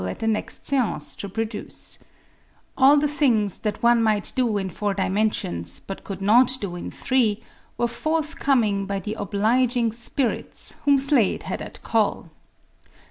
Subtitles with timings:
[0.01, 0.73] 60 EASY LESSONS
[1.23, 1.43] IN
[2.75, 7.43] EINSTEIN things that one might do in four dimensions but could not do in three
[7.77, 12.31] were forthcoming by the obHging spirits jwhom Slade had at call.